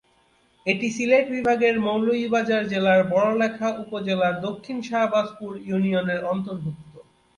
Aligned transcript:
এটি 0.65 0.87
সিলেট 0.89 1.25
বিভাগের 1.35 1.75
মৌলভীবাজার 1.79 2.63
জেলার 2.69 3.01
বড়লেখা 3.11 3.67
উপজেলার 3.83 4.35
দক্ষিণ 4.41 4.77
শাহবাজপুর 4.81 5.51
ইউনিয়নের 5.67 6.21
অন্তর্ভুক্ত। 6.25 6.93